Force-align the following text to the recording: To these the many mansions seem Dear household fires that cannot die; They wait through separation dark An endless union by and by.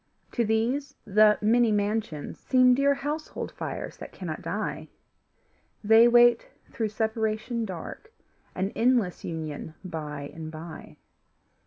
To 0.31 0.43
these 0.43 0.95
the 1.05 1.37
many 1.41 1.71
mansions 1.71 2.39
seem 2.39 2.73
Dear 2.73 2.95
household 2.95 3.51
fires 3.51 3.97
that 3.97 4.11
cannot 4.11 4.41
die; 4.41 4.87
They 5.83 6.07
wait 6.07 6.49
through 6.71 6.89
separation 6.89 7.65
dark 7.65 8.11
An 8.55 8.71
endless 8.75 9.23
union 9.23 9.75
by 9.85 10.31
and 10.33 10.51
by. 10.51 10.97